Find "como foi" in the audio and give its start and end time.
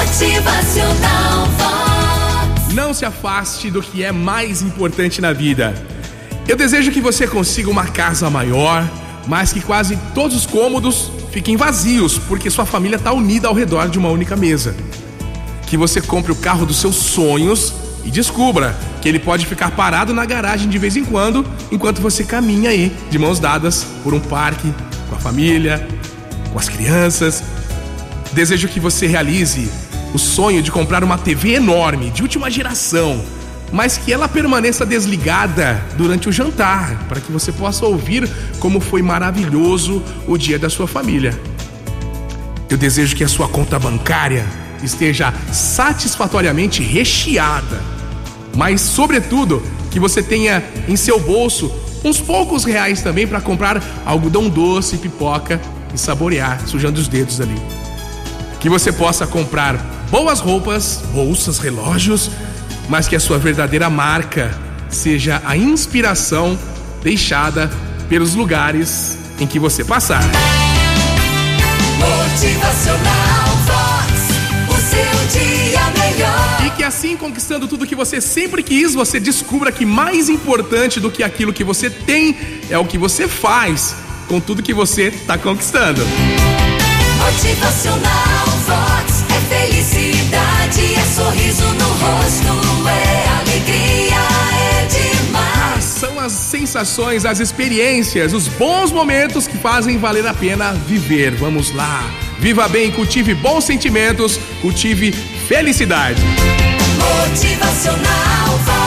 38.58-39.02